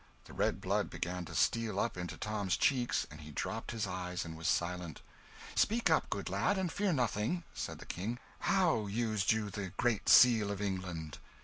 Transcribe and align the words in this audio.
The 0.25 0.33
red 0.33 0.61
blood 0.61 0.89
began 0.89 1.25
to 1.25 1.35
steal 1.35 1.79
up 1.79 1.95
into 1.95 2.17
Tom's 2.17 2.57
cheeks, 2.57 3.05
and 3.11 3.21
he 3.21 3.29
dropped 3.29 3.69
his 3.69 3.85
eyes 3.85 4.25
and 4.25 4.35
was 4.35 4.47
silent. 4.47 5.03
"Speak 5.53 5.91
up, 5.91 6.09
good 6.09 6.27
lad, 6.27 6.57
and 6.57 6.71
fear 6.71 6.91
nothing," 6.91 7.43
said 7.53 7.77
the 7.77 7.85
King. 7.85 8.17
"How 8.39 8.87
used 8.87 9.31
you 9.31 9.51
the 9.51 9.73
Great 9.77 10.09
Seal 10.09 10.49
of 10.49 10.59
England?" 10.59 11.19